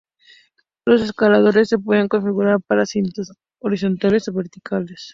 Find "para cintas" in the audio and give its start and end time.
2.65-3.31